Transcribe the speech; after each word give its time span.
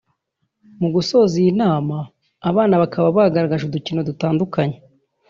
Mu 0.81 0.87
gusoza 0.95 1.33
iyi 1.41 1.51
nama 1.61 1.95
abana 2.49 2.73
bakaba 2.81 3.07
bagaragaje 3.17 3.63
udukino 3.65 3.99
dutandukanye 4.09 4.77